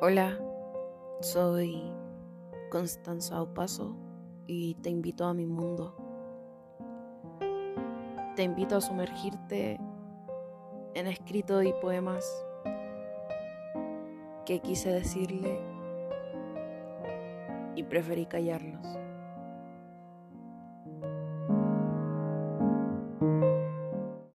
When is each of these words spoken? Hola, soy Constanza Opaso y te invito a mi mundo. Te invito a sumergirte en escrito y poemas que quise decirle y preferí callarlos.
Hola, 0.00 0.36
soy 1.20 1.80
Constanza 2.68 3.40
Opaso 3.40 3.96
y 4.46 4.74
te 4.74 4.90
invito 4.90 5.24
a 5.24 5.34
mi 5.34 5.46
mundo. 5.46 5.94
Te 8.34 8.42
invito 8.42 8.76
a 8.76 8.80
sumergirte 8.80 9.80
en 10.94 11.06
escrito 11.06 11.62
y 11.62 11.72
poemas 11.74 12.24
que 14.44 14.58
quise 14.58 14.90
decirle 14.90 15.60
y 17.76 17.84
preferí 17.84 18.26
callarlos. 18.26 19.03